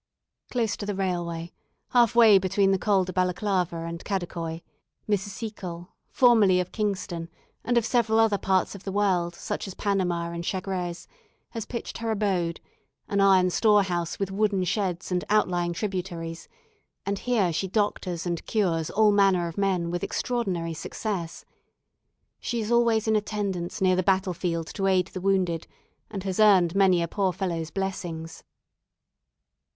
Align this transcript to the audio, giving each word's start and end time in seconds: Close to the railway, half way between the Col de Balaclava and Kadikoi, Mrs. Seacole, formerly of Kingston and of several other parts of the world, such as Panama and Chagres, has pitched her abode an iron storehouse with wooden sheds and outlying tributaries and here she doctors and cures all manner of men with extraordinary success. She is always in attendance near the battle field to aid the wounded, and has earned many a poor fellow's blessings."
Close 0.49 0.75
to 0.77 0.85
the 0.87 0.95
railway, 0.95 1.51
half 1.89 2.15
way 2.15 2.39
between 2.39 2.71
the 2.71 2.79
Col 2.79 3.05
de 3.05 3.13
Balaclava 3.13 3.85
and 3.85 4.03
Kadikoi, 4.03 4.63
Mrs. 5.07 5.29
Seacole, 5.29 5.89
formerly 6.09 6.59
of 6.59 6.71
Kingston 6.71 7.29
and 7.63 7.77
of 7.77 7.85
several 7.85 8.17
other 8.19 8.39
parts 8.39 8.73
of 8.73 8.83
the 8.83 8.91
world, 8.91 9.35
such 9.35 9.67
as 9.67 9.75
Panama 9.75 10.31
and 10.31 10.43
Chagres, 10.43 11.07
has 11.51 11.67
pitched 11.67 11.99
her 11.99 12.09
abode 12.09 12.59
an 13.09 13.21
iron 13.21 13.51
storehouse 13.51 14.17
with 14.17 14.31
wooden 14.31 14.63
sheds 14.63 15.11
and 15.11 15.23
outlying 15.29 15.71
tributaries 15.71 16.49
and 17.05 17.19
here 17.19 17.53
she 17.53 17.67
doctors 17.67 18.25
and 18.25 18.43
cures 18.47 18.89
all 18.89 19.11
manner 19.11 19.47
of 19.47 19.55
men 19.55 19.91
with 19.91 20.03
extraordinary 20.03 20.73
success. 20.73 21.45
She 22.39 22.59
is 22.59 22.71
always 22.71 23.07
in 23.07 23.15
attendance 23.15 23.79
near 23.81 23.95
the 23.95 24.01
battle 24.01 24.33
field 24.33 24.65
to 24.73 24.87
aid 24.87 25.09
the 25.09 25.21
wounded, 25.21 25.67
and 26.09 26.23
has 26.23 26.39
earned 26.39 26.73
many 26.73 27.03
a 27.03 27.07
poor 27.07 27.31
fellow's 27.31 27.69
blessings." 27.69 28.43